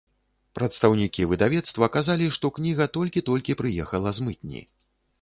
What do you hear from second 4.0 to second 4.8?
з мытні.